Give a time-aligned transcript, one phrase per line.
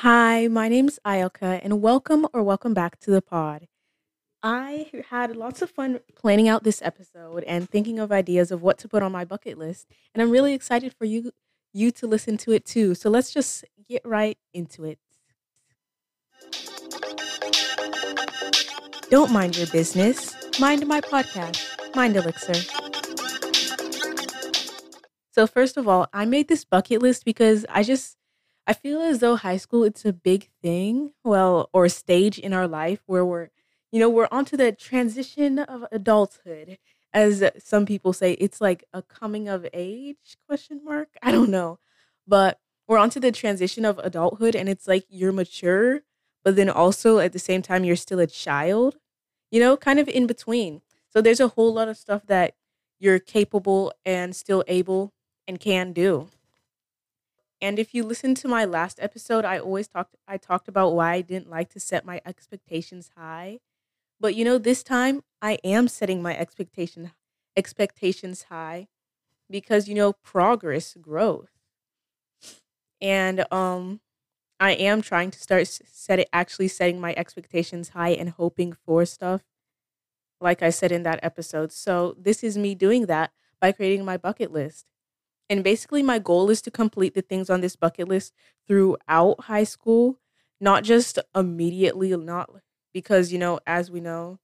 [0.00, 3.66] Hi, my name's Ayoka, and welcome or welcome back to the pod.
[4.42, 8.76] I had lots of fun planning out this episode and thinking of ideas of what
[8.80, 11.32] to put on my bucket list, and I'm really excited for you
[11.72, 12.94] you to listen to it too.
[12.94, 14.98] So let's just get right into it.
[19.08, 20.36] Don't mind your business.
[20.60, 22.52] Mind my podcast, Mind Elixir.
[25.32, 28.15] So first of all, I made this bucket list because I just
[28.66, 32.52] I feel as though high school it's a big thing, well, or a stage in
[32.52, 33.48] our life where we're
[33.92, 36.78] you know, we're onto the transition of adulthood
[37.14, 41.08] as some people say it's like a coming of age question mark.
[41.22, 41.78] I don't know.
[42.26, 46.02] But we're onto the transition of adulthood and it's like you're mature,
[46.44, 48.96] but then also at the same time you're still a child,
[49.50, 50.82] you know, kind of in between.
[51.10, 52.54] So there's a whole lot of stuff that
[52.98, 55.12] you're capable and still able
[55.46, 56.28] and can do.
[57.66, 61.14] And if you listen to my last episode, I always talked I talked about why
[61.14, 63.58] I didn't like to set my expectations high.
[64.20, 67.10] But you know, this time I am setting my expectation
[67.56, 68.86] expectations high
[69.50, 71.50] because you know, progress, growth.
[73.00, 74.00] And um
[74.60, 79.04] I am trying to start set it actually setting my expectations high and hoping for
[79.06, 79.42] stuff
[80.40, 81.72] like I said in that episode.
[81.72, 84.86] So this is me doing that by creating my bucket list.
[85.48, 88.32] And basically, my goal is to complete the things on this bucket list
[88.66, 90.18] throughout high school,
[90.60, 92.50] not just immediately, not
[92.92, 94.38] because, you know, as we know,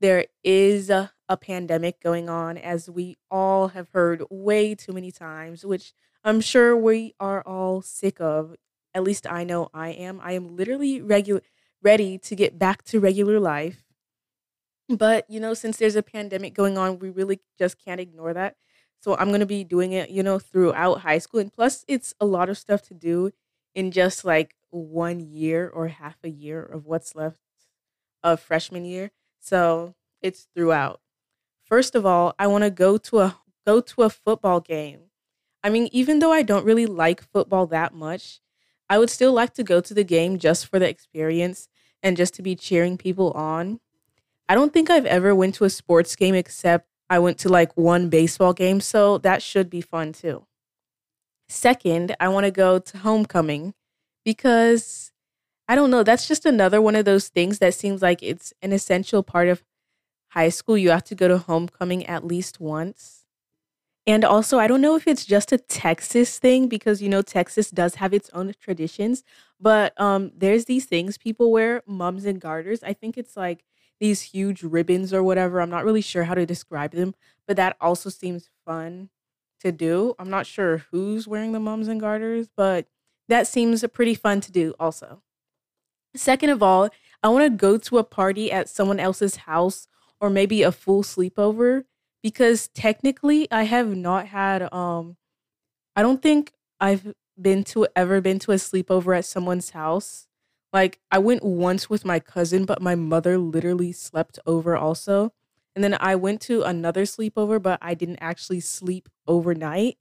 [0.00, 5.10] there is a, a pandemic going on, as we all have heard way too many
[5.10, 8.54] times, which I'm sure we are all sick of.
[8.92, 10.20] At least I know I am.
[10.22, 11.40] I am literally regular
[11.82, 13.84] ready to get back to regular life.
[14.88, 18.56] But, you know, since there's a pandemic going on, we really just can't ignore that.
[19.04, 21.38] So I'm going to be doing it, you know, throughout high school.
[21.38, 23.32] And plus, it's a lot of stuff to do
[23.74, 27.36] in just like one year or half a year of what's left
[28.22, 29.10] of freshman year.
[29.40, 31.02] So it's throughout.
[31.64, 33.36] First of all, I want to go to a
[33.66, 35.00] go to a football game.
[35.62, 38.40] I mean, even though I don't really like football that much,
[38.88, 41.68] I would still like to go to the game just for the experience
[42.02, 43.80] and just to be cheering people on.
[44.48, 47.76] I don't think I've ever went to a sports game except I went to like
[47.76, 50.46] one baseball game, so that should be fun too.
[51.48, 53.74] Second, I want to go to homecoming
[54.24, 55.12] because
[55.68, 58.72] I don't know, that's just another one of those things that seems like it's an
[58.72, 59.64] essential part of
[60.30, 60.78] high school.
[60.78, 63.24] You have to go to homecoming at least once.
[64.06, 67.70] And also, I don't know if it's just a Texas thing because you know Texas
[67.70, 69.24] does have its own traditions,
[69.60, 72.82] but um there's these things people wear, mums and garters.
[72.82, 73.64] I think it's like
[74.00, 75.60] these huge ribbons or whatever.
[75.60, 77.14] I'm not really sure how to describe them,
[77.46, 79.10] but that also seems fun
[79.60, 80.14] to do.
[80.18, 82.86] I'm not sure who's wearing the mums and garters, but
[83.28, 85.22] that seems pretty fun to do also.
[86.14, 86.90] Second of all,
[87.22, 89.88] I want to go to a party at someone else's house
[90.20, 91.84] or maybe a full sleepover
[92.22, 95.16] because technically I have not had um
[95.96, 100.26] I don't think I've been to ever been to a sleepover at someone's house.
[100.74, 105.32] Like I went once with my cousin, but my mother literally slept over also.
[105.76, 109.98] And then I went to another sleepover, but I didn't actually sleep overnight.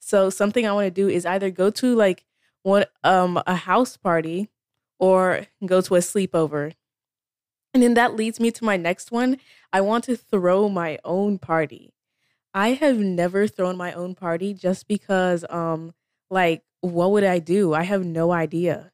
[0.00, 2.26] So something I want to do is either go to like
[2.64, 4.50] one um a house party
[5.00, 6.74] or go to a sleepover.
[7.74, 9.38] And then that leads me to my next one.
[9.72, 11.92] I want to throw my own party.
[12.54, 15.94] I have never thrown my own party just because um
[16.30, 17.74] like what would I do?
[17.74, 18.92] I have no idea.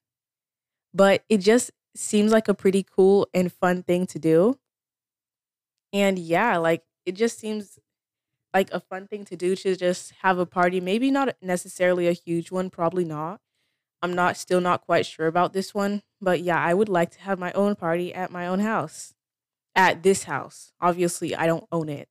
[0.95, 4.59] But it just seems like a pretty cool and fun thing to do.
[5.93, 7.79] And yeah, like it just seems
[8.55, 10.81] like a fun thing to do to just have a party.
[10.81, 13.41] Maybe not necessarily a huge one, probably not.
[14.03, 17.21] I'm not still not quite sure about this one, but yeah, I would like to
[17.21, 19.15] have my own party at my own house.
[19.75, 20.73] At this house.
[20.81, 22.09] Obviously, I don't own it.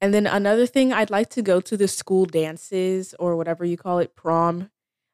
[0.00, 3.78] And then another thing, I'd like to go to the school dances or whatever you
[3.78, 4.70] call it, prom.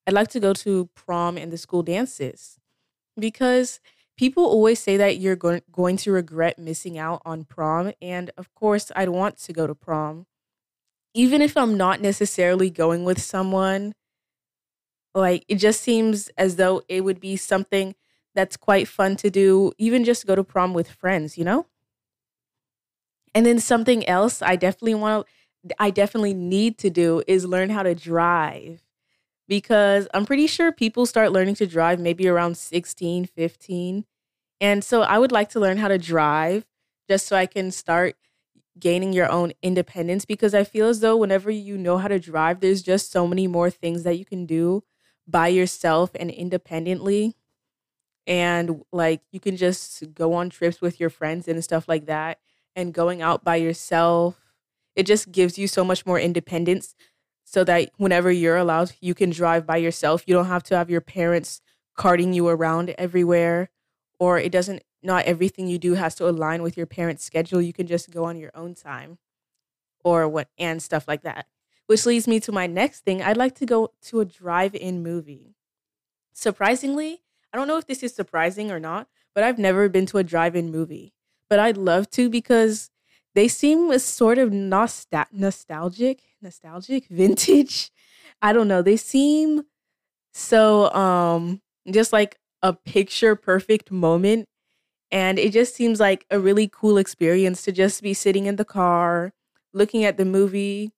[0.06, 2.58] I'd like to go to prom and the school dances
[3.18, 3.80] because
[4.16, 8.54] people always say that you're going going to regret missing out on prom and of
[8.54, 10.26] course I'd want to go to prom.
[11.14, 13.94] Even if I'm not necessarily going with someone
[15.14, 17.94] like it just seems as though it would be something
[18.34, 21.66] that's quite fun to do even just go to prom with friends you know?
[23.34, 25.32] And then something else I definitely want to
[25.78, 28.82] I definitely need to do is learn how to drive
[29.52, 34.06] because I'm pretty sure people start learning to drive maybe around 16, 15,
[34.62, 36.64] And so I would like to learn how to drive
[37.06, 38.16] just so I can start
[38.80, 42.60] gaining your own independence because I feel as though whenever you know how to drive,
[42.60, 44.84] there's just so many more things that you can do
[45.28, 47.36] by yourself and independently.
[48.26, 52.38] And like you can just go on trips with your friends and stuff like that.
[52.74, 54.38] And going out by yourself,
[54.96, 56.94] it just gives you so much more independence
[57.52, 60.24] so that whenever you're allowed, you can drive by yourself.
[60.26, 61.60] You don't have to have your parents
[61.94, 63.68] carting you around everywhere,
[64.18, 67.60] or it doesn't, not everything you do has to align with your parents' schedule.
[67.60, 69.18] You can just go on your own time
[70.02, 71.44] or what, and stuff like that.
[71.88, 73.20] Which leads me to my next thing.
[73.20, 75.54] I'd like to go to a drive in movie.
[76.32, 77.20] Surprisingly,
[77.52, 80.24] I don't know if this is surprising or not, but I've never been to a
[80.24, 81.12] drive in movie.
[81.50, 82.90] But I'd love to because
[83.34, 87.90] they seem sort of nostal- nostalgic, nostalgic, vintage.
[88.40, 88.82] I don't know.
[88.82, 89.64] They seem
[90.32, 94.46] so um just like a picture perfect moment
[95.10, 98.64] and it just seems like a really cool experience to just be sitting in the
[98.64, 99.32] car
[99.74, 100.92] looking at the movie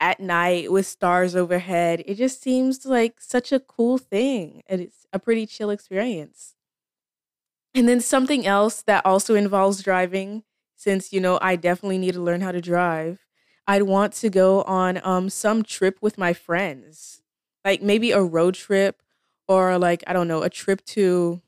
[0.00, 2.02] at night with stars overhead.
[2.06, 6.54] It just seems like such a cool thing and it's a pretty chill experience.
[7.74, 10.44] And then something else that also involves driving
[10.76, 13.20] since you know I definitely need to learn how to drive.
[13.66, 17.22] I'd want to go on um some trip with my friends.
[17.64, 19.02] Like maybe a road trip
[19.48, 21.42] or like I don't know, a trip to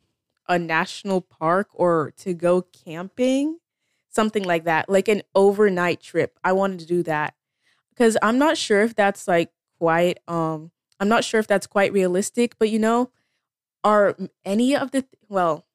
[0.48, 3.58] a national park or to go camping,
[4.10, 4.88] something like that.
[4.88, 6.38] Like an overnight trip.
[6.44, 7.34] I wanted to do that
[7.96, 10.70] cuz I'm not sure if that's like quite um
[11.00, 13.10] I'm not sure if that's quite realistic, but you know,
[13.84, 15.66] are any of the well,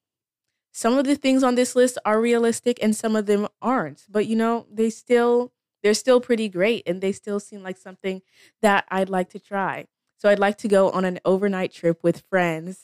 [0.74, 4.06] some of the things on this list are realistic and some of them aren't.
[4.10, 5.54] But you know, they still
[5.84, 8.22] they're still pretty great and they still seem like something
[8.62, 9.86] that I'd like to try.
[10.18, 12.80] So I'd like to go on an overnight trip with friends.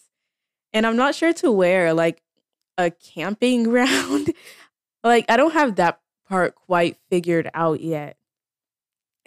[0.71, 2.21] And I'm not sure to where, like
[2.77, 4.33] a camping ground.
[5.03, 8.18] like I don't have that part quite figured out yet.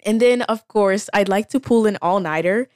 [0.05, 2.69] And then of course, I'd like to pull an all-nighter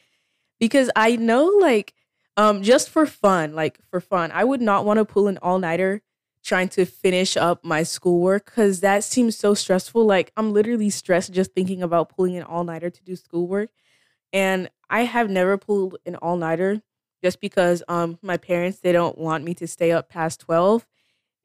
[0.59, 1.93] because I know like
[2.37, 5.57] um, just for fun, like for fun, I would not want to pull an all
[5.57, 6.03] nighter
[6.43, 10.05] trying to finish up my schoolwork because that seems so stressful.
[10.05, 13.71] Like I'm literally stressed just thinking about pulling an all nighter to do schoolwork,
[14.31, 16.81] and I have never pulled an all nighter
[17.23, 20.85] just because um my parents they don't want me to stay up past twelve,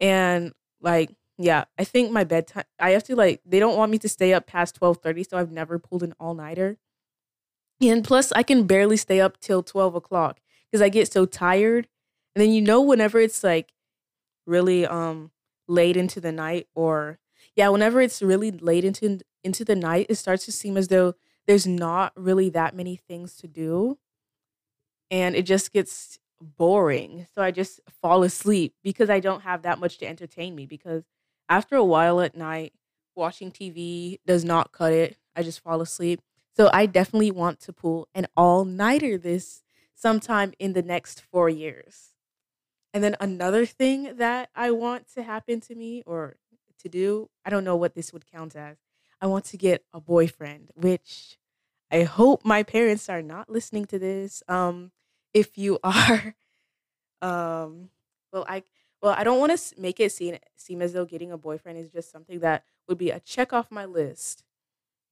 [0.00, 0.53] and
[0.83, 4.09] like yeah, I think my bedtime I have to like they don't want me to
[4.11, 6.77] stay up past twelve thirty, so I've never pulled an all nighter.
[7.81, 10.42] And plus, I can barely stay up till twelve o'clock
[10.73, 11.87] because I get so tired.
[12.35, 13.73] And then you know whenever it's like
[14.47, 15.31] really um
[15.69, 17.19] late into the night or
[17.55, 21.15] yeah, whenever it's really late into into the night, it starts to seem as though
[21.47, 23.99] there's not really that many things to do.
[25.11, 27.27] And it just gets boring.
[27.35, 31.05] So I just fall asleep because I don't have that much to entertain me because
[31.49, 32.73] after a while at night,
[33.15, 35.19] watching TV does not cut it.
[35.37, 36.21] I just fall asleep.
[36.57, 39.63] So I definitely want to pull an all-nighter this
[40.02, 42.12] sometime in the next four years.
[42.93, 46.37] And then another thing that I want to happen to me or
[46.81, 48.78] to do, I don't know what this would count as.
[49.20, 51.38] I want to get a boyfriend, which
[51.90, 54.43] I hope my parents are not listening to this.
[54.49, 54.90] Um,
[55.32, 56.34] if you are,
[57.22, 57.90] um,
[58.32, 58.64] well, I
[59.00, 61.90] well, I don't want to make it seem seem as though getting a boyfriend is
[61.90, 64.44] just something that would be a check off my list,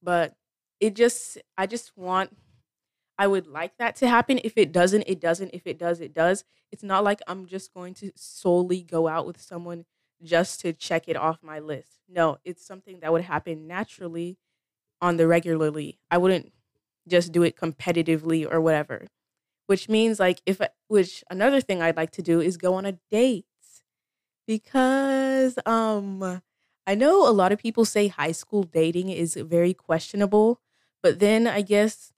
[0.03, 0.35] but
[0.79, 2.35] it just I just want
[3.21, 4.39] I would like that to happen.
[4.43, 5.51] If it doesn't, it doesn't.
[5.53, 6.43] If it does, it does.
[6.71, 9.85] It's not like I'm just going to solely go out with someone
[10.23, 11.99] just to check it off my list.
[12.09, 14.39] No, it's something that would happen naturally
[15.01, 15.99] on the regularly.
[16.11, 16.53] I wouldn't
[17.07, 19.07] just do it competitively or whatever.
[19.67, 22.99] Which means like if which another thing I'd like to do is go on a
[23.11, 23.45] date
[24.47, 26.41] because um
[26.87, 30.59] I know a lot of people say high school dating is very questionable,
[31.03, 32.11] but then I guess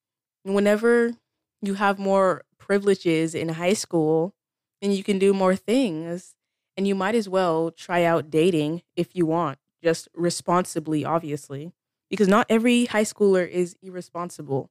[0.44, 1.14] whenever
[1.62, 4.34] you have more privileges in high school
[4.82, 6.36] and you can do more things
[6.76, 11.72] and you might as well try out dating if you want just responsibly obviously
[12.10, 14.70] because not every high schooler is irresponsible.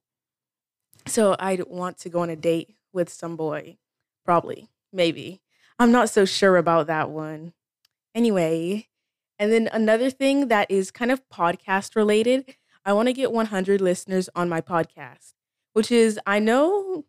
[1.07, 3.77] So i'd want to go on a date with some boy
[4.25, 5.41] probably maybe.
[5.79, 7.53] I'm not so sure about that one.
[8.15, 8.87] Anyway
[9.39, 13.81] and then another thing that is kind of podcast related i want to get 100
[13.81, 15.33] listeners on my podcast
[15.73, 17.05] which is I know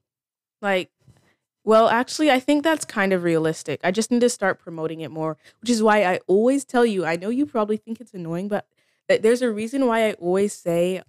[0.61, 0.90] like
[1.66, 3.80] well, actually, I think that's kind of realistic.
[3.83, 7.06] I just need to start promoting it more, which is why I always tell you.
[7.06, 8.66] I know you probably think it's annoying, but
[9.09, 11.02] there's a reason why I always say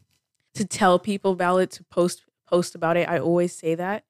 [0.54, 3.10] to tell people about it, to post post about it.
[3.10, 4.06] I always say that.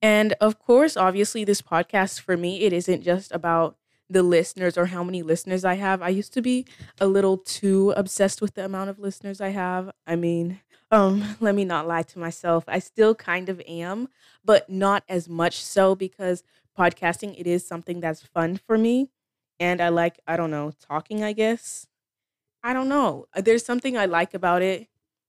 [0.00, 3.76] And of course, obviously, this podcast for me, it isn't just about
[4.08, 6.02] the listeners or how many listeners I have.
[6.02, 6.66] I used to be
[7.00, 9.90] a little too obsessed with the amount of listeners I have.
[10.06, 10.60] I mean,
[10.92, 12.64] Um, let me not lie to myself.
[12.68, 14.08] I still kind of am,
[14.44, 16.44] but not as much so because
[16.78, 19.10] podcasting it is something that's fun for me
[19.60, 21.86] and I like I don't know, talking, I guess.
[22.64, 23.26] I don't know.
[23.34, 24.88] Uh, there's something I like about it.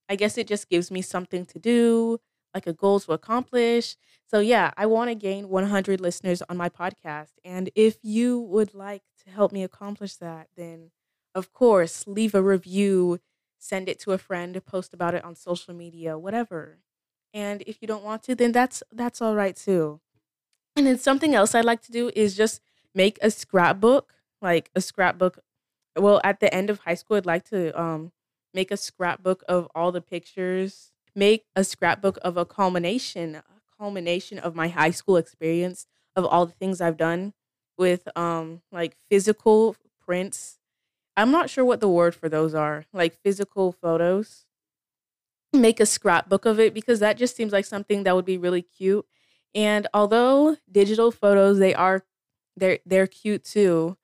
[0.09, 2.19] I guess it just gives me something to do,
[2.53, 3.97] like a goal to accomplish.
[4.29, 7.31] So yeah, I want to gain 100 listeners on my podcast.
[7.45, 10.91] And if you would like to help me accomplish that, then
[11.35, 13.19] of course, leave a review,
[13.63, 16.79] send it to a friend, post about it on social media, whatever.
[17.33, 20.01] And if you don't want to, then that's that's all right too.
[20.75, 22.61] And then something else I'd like to do is just
[22.95, 25.39] make a scrapbook, like a scrapbook.
[25.97, 28.11] Well, at the end of high school, I'd like to um
[28.53, 33.43] make a scrapbook of all the pictures, make a scrapbook of a culmination, a
[33.79, 37.33] culmination of my high school experience of all the things I've done
[37.77, 40.59] with um like physical prints.
[41.17, 44.45] I'm not sure what the word for those are, like physical photos.
[45.51, 48.63] Make a scrapbook of it because that just seems like something that would be really
[48.63, 49.05] cute.
[49.53, 52.03] And although digital photos they are
[52.57, 53.95] they're they're cute too.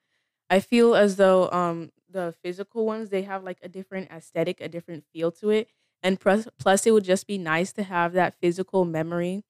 [0.50, 4.70] I feel as though um the physical ones they have like a different aesthetic, a
[4.70, 5.70] different feel to it.
[6.04, 9.44] And plus, plus it would just be nice to have that physical memory.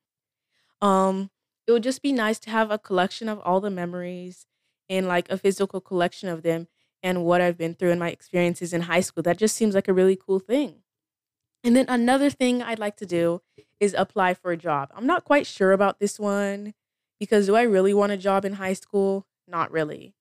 [0.81, 1.29] Um
[1.67, 4.47] it would just be nice to have a collection of all the memories
[4.89, 6.67] and like a physical collection of them
[7.01, 9.23] and what I've been through and my experiences in high school.
[9.23, 10.83] That just seems like a really cool thing.
[11.63, 13.41] And then another thing I'd like to do
[13.79, 14.89] is apply for a job.
[14.95, 16.73] I'm not quite sure about this one
[17.19, 19.25] because do I really want a job in high school?
[19.47, 20.15] Not really.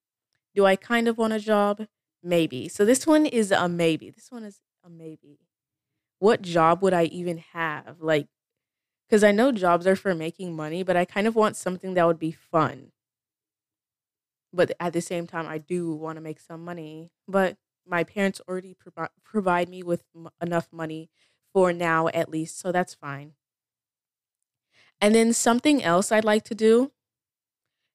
[0.55, 1.87] Do I kind of want a job?
[2.23, 2.69] Maybe.
[2.69, 4.11] So this one is a maybe.
[4.11, 5.39] This one is a maybe.
[6.19, 8.01] What job would I even have?
[8.01, 8.27] Like,
[9.09, 12.07] because I know jobs are for making money, but I kind of want something that
[12.07, 12.91] would be fun.
[14.53, 17.11] But at the same time, I do want to make some money.
[17.27, 21.11] But my parents already pro- provide me with m- enough money
[21.53, 22.59] for now, at least.
[22.59, 23.35] So that's fine.
[25.01, 26.93] And then something else I'd like to do,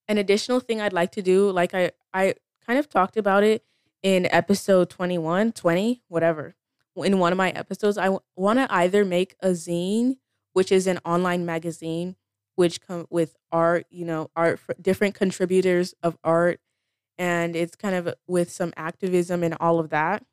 [0.07, 3.63] an additional thing I'd like to do, like I, I kind of talked about it
[4.01, 6.55] in episode 21, 20, whatever.
[6.95, 10.17] In one of my episodes, I w- want to either make a zine,
[10.53, 12.15] which is an online magazine,
[12.55, 16.59] which come with art, you know, art different contributors of art,
[17.17, 20.23] and it's kind of with some activism and all of that.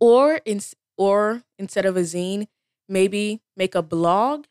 [0.00, 0.60] Or in
[0.96, 2.46] or instead of a zine,
[2.88, 4.46] maybe make a blog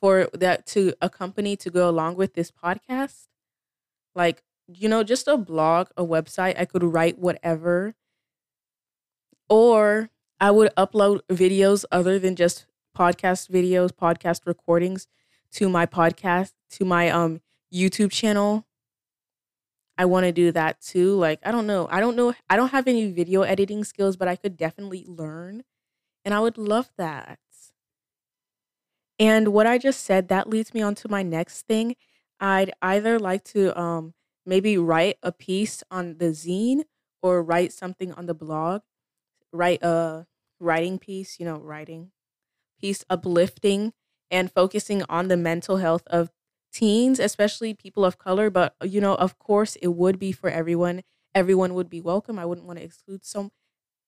[0.00, 3.28] for that to accompany to go along with this podcast.
[4.14, 7.94] Like, you know, just a blog, a website, I could write whatever.
[9.48, 12.66] Or I would upload videos other than just
[12.96, 15.06] podcast videos, podcast recordings
[15.52, 17.40] to my podcast, to my um
[17.72, 18.66] YouTube channel.
[19.98, 21.14] I want to do that too.
[21.16, 21.86] Like, I don't know.
[21.90, 22.34] I don't know.
[22.48, 25.64] I don't have any video editing skills, but I could definitely learn.
[26.24, 27.38] And I would love that.
[29.18, 31.96] And what I just said, that leads me on to my next thing.
[32.40, 36.84] I'd either like to um, maybe write a piece on the zine
[37.22, 38.82] or write something on the blog,
[39.52, 40.26] write a
[40.58, 42.10] writing piece, you know, writing
[42.80, 43.92] piece uplifting
[44.32, 46.32] and focusing on the mental health of
[46.72, 48.50] teens, especially people of color.
[48.50, 51.02] But, you know, of course, it would be for everyone.
[51.36, 52.38] Everyone would be welcome.
[52.40, 53.52] I wouldn't want to exclude some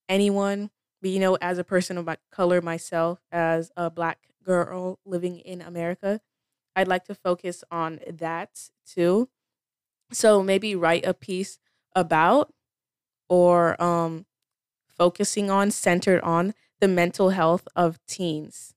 [0.09, 0.71] anyone.
[1.03, 5.39] But, you know, as a person of my color myself, as a black girl living
[5.41, 6.21] in America,
[6.77, 9.29] I'd like to focus on that too.
[10.13, 11.59] So maybe write a piece
[11.95, 12.53] about
[13.29, 14.27] or um,
[14.89, 18.74] focusing on, centered on the mental health of teens.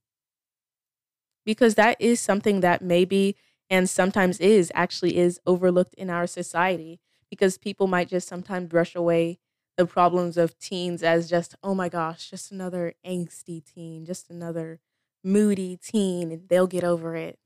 [1.48, 3.38] Because that is something that maybe
[3.70, 7.00] and sometimes is actually is overlooked in our society
[7.30, 9.40] because people might just sometimes brush away
[9.78, 14.82] the problems of teens as just, oh my gosh, just another angsty teen, just another
[15.24, 17.40] moody teen and they'll get over it.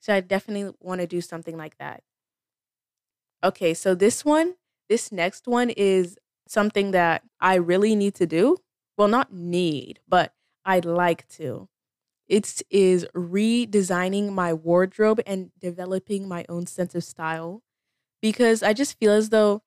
[0.00, 2.02] So I definitely want to do something like that.
[3.44, 4.54] Okay, so this one,
[4.88, 6.18] this next one is
[6.48, 8.56] something that I really need to do.
[8.98, 11.68] Well, not need, but I'd like to.
[12.28, 17.62] It is redesigning my wardrobe and developing my own sense of style
[18.22, 19.62] because I just feel as though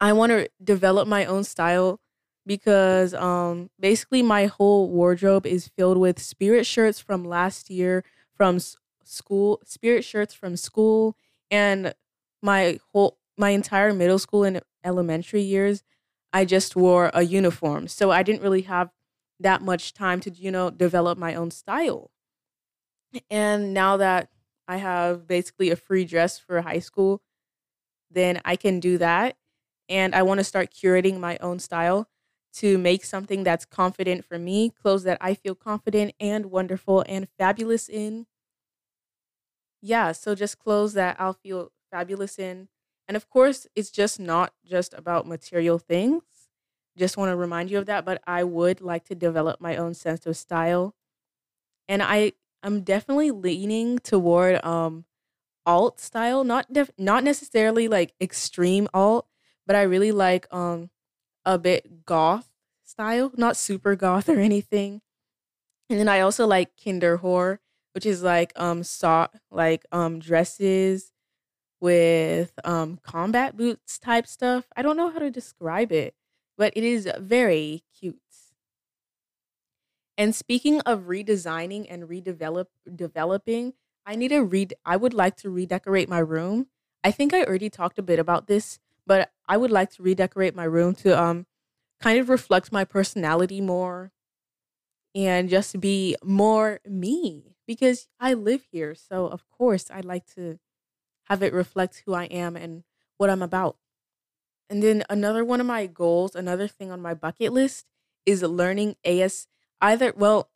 [0.00, 2.00] I want to develop my own style
[2.46, 8.58] because um basically my whole wardrobe is filled with spirit shirts from last year from
[9.02, 11.16] school spirit shirts from school
[11.50, 11.92] and
[12.42, 15.82] my whole my entire middle school and elementary years
[16.32, 17.88] I just wore a uniform.
[17.88, 18.90] So I didn't really have
[19.40, 22.10] that much time to you know develop my own style
[23.30, 24.28] and now that
[24.68, 27.22] I have basically a free dress for high school
[28.10, 29.36] then I can do that
[29.88, 32.08] and I want to start curating my own style
[32.54, 37.28] to make something that's confident for me, clothes that I feel confident and wonderful and
[37.38, 38.26] fabulous in.
[39.80, 42.68] Yeah, so just clothes that I'll feel fabulous in.
[43.08, 46.22] And of course, it's just not just about material things.
[46.96, 49.94] Just want to remind you of that, but I would like to develop my own
[49.94, 50.94] sense of style.
[51.88, 55.04] And I I'm definitely leaning toward um
[55.66, 59.28] alt style, not def- not necessarily like extreme alt,
[59.66, 60.90] but I really like um
[61.44, 62.50] a bit goth
[62.84, 65.02] style, not super goth or anything.
[65.90, 67.58] And then I also like Kinderwhore,
[67.94, 71.12] which is like um soft like um dresses
[71.80, 74.66] with um combat boots type stuff.
[74.76, 76.14] I don't know how to describe it,
[76.56, 78.20] but it is very cute.
[80.18, 83.74] And speaking of redesigning and redevelop developing,
[84.06, 86.68] I need to read I would like to redecorate my room.
[87.04, 90.54] I think I already talked a bit about this, but I would like to redecorate
[90.54, 91.46] my room to um
[92.00, 94.12] kind of reflect my personality more
[95.14, 98.94] and just be more me because I live here.
[98.94, 100.58] So of course I'd like to
[101.26, 102.84] have it reflect who I am and
[103.18, 103.78] what I'm about.
[104.68, 107.86] And then another one of my goals, another thing on my bucket list
[108.24, 109.46] is learning AS
[109.80, 110.50] either well,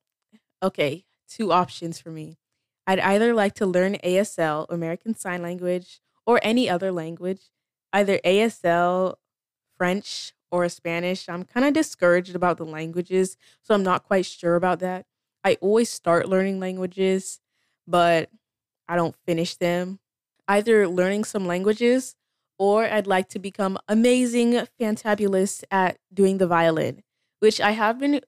[0.63, 2.39] okay, two options for me.
[2.87, 7.51] I'd either like to learn ASL, American Sign Language, or any other language,
[7.93, 9.17] either ASL,
[9.79, 11.29] French, or Spanish.
[11.29, 15.07] I'm kind of discouraged about the languages, so I'm not quite sure about that.
[15.45, 17.41] I always start learning languages,
[17.87, 18.31] but
[18.89, 20.01] I don't finish them.
[20.49, 22.17] Either learning some languages
[22.61, 27.03] or I'd like to become amazing, fantabulous at doing the violin,
[27.41, 28.23] which I have been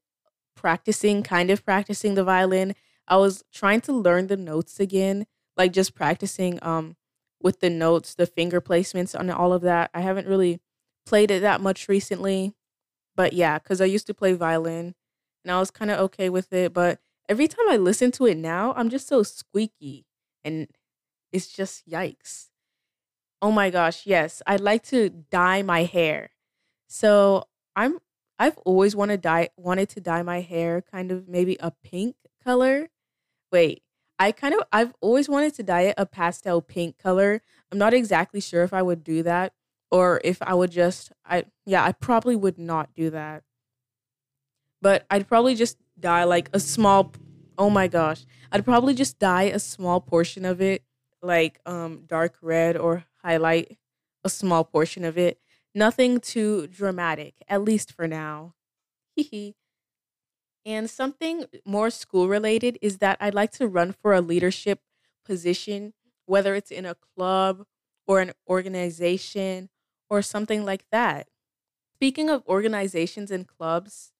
[0.56, 2.74] practicing, kind of practicing the violin.
[3.08, 6.96] I was trying to learn the notes again, like just practicing um
[7.42, 9.90] with the notes, the finger placements and all of that.
[9.94, 10.60] I haven't really
[11.06, 12.54] played it that much recently.
[13.16, 14.94] But yeah, cuz I used to play violin
[15.44, 18.36] and I was kind of okay with it, but every time I listen to it
[18.38, 20.06] now, I'm just so squeaky
[20.44, 20.68] and
[21.32, 22.51] it's just yikes.
[23.42, 24.40] Oh my gosh, yes.
[24.46, 26.30] I'd like to dye my hair.
[26.88, 27.44] So
[27.76, 27.98] I'm
[28.38, 32.90] I've always wanted dye wanted to dye my hair kind of maybe a pink color.
[33.52, 33.82] Wait,
[34.18, 37.42] I kind of I've always wanted to dye it a pastel pink color.
[37.72, 39.54] I'm not exactly sure if I would do that
[39.90, 43.44] or if I would just I yeah, I probably would not do that.
[44.80, 47.12] But I'd probably just dye like a small
[47.58, 48.24] oh my gosh.
[48.50, 50.82] I'd probably just dye a small portion of it
[51.22, 53.78] like um dark red or highlight
[54.24, 55.40] a small portion of it.
[55.74, 58.54] Nothing too dramatic, at least for now.
[60.64, 64.80] and something more school related is that I'd like to run for a leadership
[65.24, 65.92] position,
[66.26, 67.64] whether it's in a club
[68.06, 69.70] or an organization
[70.08, 71.28] or something like that.
[71.96, 74.12] Speaking of organizations and clubs,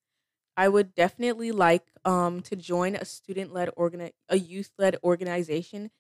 [0.57, 5.91] I would definitely like um, to join a student-led organi- a youth-led organization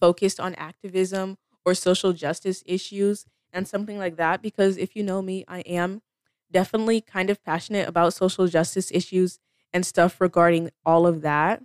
[0.00, 4.42] focused on activism or social justice issues and something like that.
[4.42, 6.02] Because if you know me, I am
[6.50, 9.38] definitely kind of passionate about social justice issues
[9.72, 11.62] and stuff regarding all of that.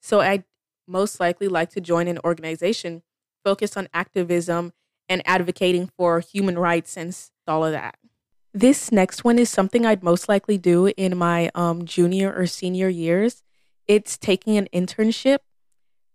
[0.00, 0.44] So I
[0.86, 3.02] most likely like to join an organization
[3.44, 4.72] focused on activism
[5.08, 7.16] and advocating for human rights and
[7.46, 7.96] all of that.
[8.52, 12.88] This next one is something I'd most likely do in my um, junior or senior
[12.88, 13.42] years.
[13.86, 15.38] It's taking an internship.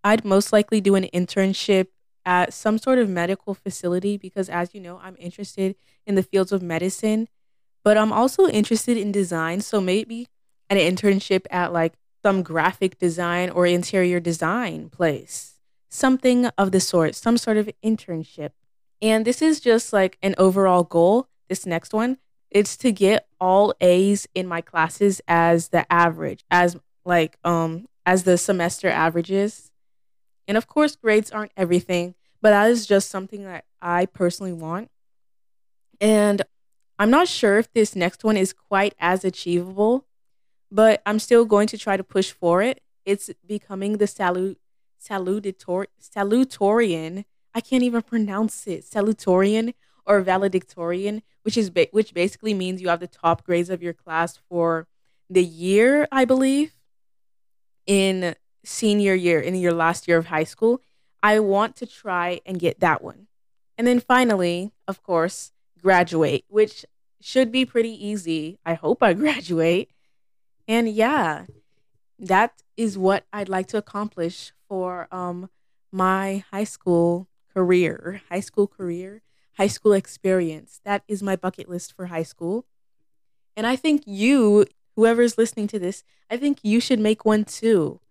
[0.04, 1.88] I'd most likely do an internship
[2.26, 6.52] at some sort of medical facility because, as you know, I'm interested in the fields
[6.52, 7.28] of medicine,
[7.84, 9.62] but I'm also interested in design.
[9.62, 10.28] So maybe
[10.70, 15.60] an internship at like some graphic design or interior design place,
[15.90, 18.50] something of the sort, some sort of internship.
[19.02, 21.28] And this is just like an overall goal.
[21.50, 22.18] This next one,
[22.50, 28.24] it's to get all A's in my classes as the average, as like um as
[28.24, 29.72] the semester averages.
[30.48, 34.90] And of course, grades aren't everything, but that is just something that I personally want.
[36.00, 36.42] And
[37.00, 40.06] I'm not sure if this next one is quite as achievable,
[40.72, 42.82] but I'm still going to try to push for it.
[43.06, 44.58] It's becoming the salut
[45.02, 47.26] salutator salutatorian.
[47.54, 48.84] I can't even pronounce it.
[48.84, 49.74] Salutatorian
[50.06, 53.94] or valedictorian, which is ba- which basically means you have the top grades of your
[53.94, 54.88] class for
[55.30, 56.76] the year, I believe,
[57.86, 60.82] in senior year, in your last year of high school.
[61.24, 63.28] I want to try and get that one.
[63.78, 65.52] And then finally, of course,
[65.82, 66.86] graduate, which
[67.22, 68.60] should be pretty easy.
[68.66, 69.90] I hope I graduate.
[70.68, 71.46] And yeah,
[72.20, 75.50] that is what I'd like to accomplish for um
[75.92, 79.22] my high school career, high school career,
[79.58, 80.82] high school experience.
[80.84, 82.66] That is my bucket list for high school.
[83.56, 88.02] And I think you, whoever's listening to this, I think you should make one too.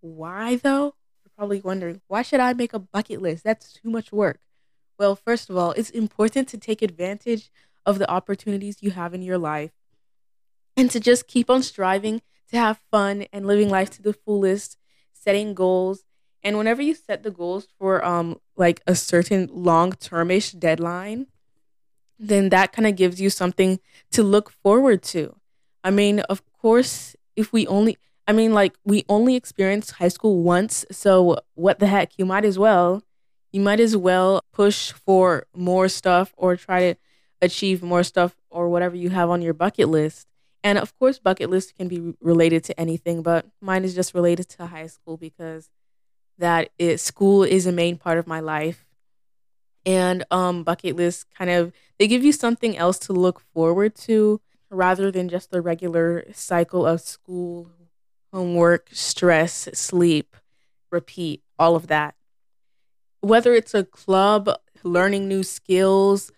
[0.00, 0.94] Why though?
[1.24, 3.44] You're probably wondering, why should I make a bucket list?
[3.44, 4.40] That's too much work.
[4.98, 7.50] Well, first of all, it's important to take advantage
[7.86, 9.72] of the opportunities you have in your life
[10.76, 14.76] and to just keep on striving to have fun and living life to the fullest,
[15.12, 16.04] setting goals.
[16.42, 21.26] And whenever you set the goals for um like a certain long-termish deadline,
[22.18, 25.36] then that kind of gives you something to look forward to.
[25.82, 27.96] I mean, of course, if we only
[28.30, 32.44] I mean like we only experienced high school once, so what the heck, you might
[32.44, 33.02] as well
[33.52, 36.94] you might as well push for more stuff or try to
[37.42, 40.28] achieve more stuff or whatever you have on your bucket list.
[40.62, 44.48] And of course, bucket list can be related to anything, but mine is just related
[44.50, 45.68] to high school because
[46.38, 48.86] that is school is a main part of my life.
[49.84, 54.40] And um bucket list kind of they give you something else to look forward to
[54.70, 57.72] rather than just the regular cycle of school,
[58.32, 60.36] homework, stress, sleep,
[60.90, 62.14] repeat, all of that
[63.20, 64.50] whether it's a club,
[64.82, 66.32] learning new skills,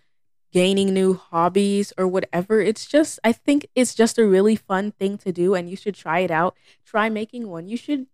[0.51, 5.17] gaining new hobbies, or whatever, it's just, I think it's just a really fun thing
[5.19, 6.55] to do and you should try it out.
[6.85, 7.67] Try making one.
[7.67, 8.07] You should,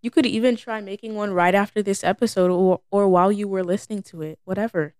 [0.00, 3.64] you could even try making one right after this episode or, or while you were
[3.64, 4.94] listening to it, whatever.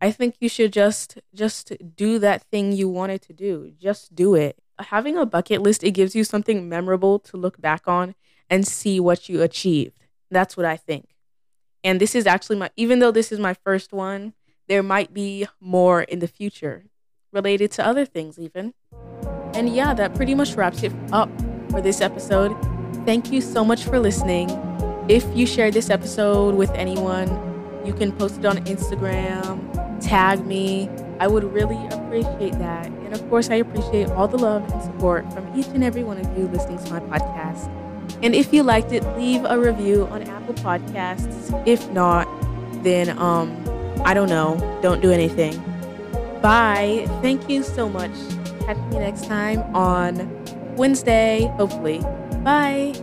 [0.00, 3.72] I think you should just just do that thing you wanted to do.
[3.76, 4.56] Just do it.
[4.80, 8.14] Having a bucket list, it gives you something memorable to look back on
[8.48, 10.06] and see what you achieved.
[10.30, 11.16] That's what I think.
[11.84, 14.34] And this is actually my, even though this is my first one,
[14.68, 16.84] there might be more in the future
[17.32, 18.74] related to other things, even.
[19.54, 21.30] And yeah, that pretty much wraps it up
[21.70, 22.54] for this episode.
[23.04, 24.50] Thank you so much for listening.
[25.08, 27.28] If you share this episode with anyone,
[27.84, 30.90] you can post it on Instagram, tag me.
[31.20, 32.86] I would really appreciate that.
[32.86, 36.18] And of course, I appreciate all the love and support from each and every one
[36.18, 37.68] of you listening to my podcast.
[38.22, 41.50] And if you liked it, leave a review on Apple Podcasts.
[41.66, 42.26] If not,
[42.82, 43.56] then um,
[44.04, 44.56] I don't know.
[44.82, 45.54] Don't do anything.
[46.40, 47.06] Bye.
[47.22, 48.12] Thank you so much.
[48.60, 50.44] Catch me next time on
[50.76, 52.00] Wednesday, hopefully.
[52.42, 52.94] Bye.